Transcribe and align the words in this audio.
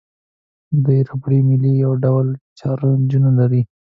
دوه 0.83 0.97
ربړي 1.09 1.39
میلې 1.47 1.71
یو 1.83 1.91
ډول 2.03 2.27
چارجونه 2.59 3.29
لري. 3.39 3.61